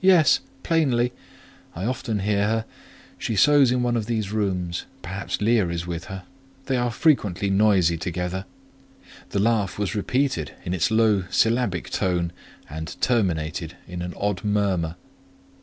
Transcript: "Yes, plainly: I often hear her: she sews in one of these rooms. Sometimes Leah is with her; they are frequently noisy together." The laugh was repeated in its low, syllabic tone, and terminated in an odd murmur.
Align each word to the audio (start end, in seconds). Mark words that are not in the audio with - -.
"Yes, 0.00 0.40
plainly: 0.62 1.12
I 1.76 1.84
often 1.84 2.20
hear 2.20 2.44
her: 2.46 2.64
she 3.18 3.36
sews 3.36 3.70
in 3.70 3.82
one 3.82 3.98
of 3.98 4.06
these 4.06 4.32
rooms. 4.32 4.86
Sometimes 5.02 5.42
Leah 5.42 5.68
is 5.68 5.86
with 5.86 6.06
her; 6.06 6.22
they 6.64 6.78
are 6.78 6.90
frequently 6.90 7.50
noisy 7.50 7.98
together." 7.98 8.46
The 9.28 9.40
laugh 9.40 9.78
was 9.78 9.94
repeated 9.94 10.54
in 10.64 10.72
its 10.72 10.90
low, 10.90 11.24
syllabic 11.28 11.90
tone, 11.90 12.32
and 12.70 12.96
terminated 13.02 13.76
in 13.86 14.00
an 14.00 14.14
odd 14.16 14.42
murmur. 14.42 14.94